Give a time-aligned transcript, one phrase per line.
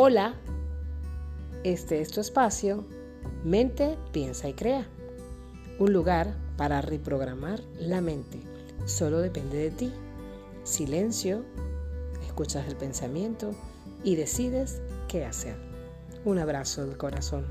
[0.00, 0.36] Hola,
[1.64, 2.84] este es tu espacio,
[3.42, 4.86] mente, piensa y crea.
[5.80, 8.38] Un lugar para reprogramar la mente.
[8.86, 9.92] Solo depende de ti.
[10.62, 11.44] Silencio,
[12.24, 13.56] escuchas el pensamiento
[14.04, 15.56] y decides qué hacer.
[16.24, 17.44] Un abrazo del corazón.